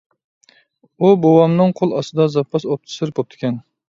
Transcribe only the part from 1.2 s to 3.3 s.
بوۋامنىڭ قول ئاستىدا زاپاس ئوفىتسېر